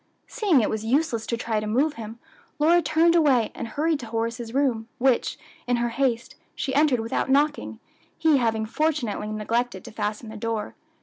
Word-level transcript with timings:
Seeing 0.25 0.61
it 0.61 0.69
was 0.71 0.83
useless 0.83 1.27
to 1.27 1.37
try 1.37 1.59
to 1.59 1.67
move 1.67 1.93
him, 1.93 2.17
Lora 2.57 2.81
turned 2.81 3.13
away 3.13 3.51
and 3.53 3.67
hurried 3.67 3.99
to 3.99 4.07
Horace's 4.07 4.51
room, 4.51 4.87
which, 4.97 5.37
in 5.67 5.75
her 5.75 5.89
haste, 5.89 6.33
she 6.55 6.73
entered 6.73 6.99
without 7.01 7.29
knocking, 7.29 7.79
he 8.17 8.37
having 8.37 8.65
fortunately 8.65 9.27
neglected 9.31 9.85
to 9.85 9.91
fasten 9.91 10.29
the 10.29 10.37
door. 10.37 10.73